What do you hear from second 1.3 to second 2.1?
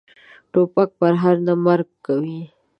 نه، مرګ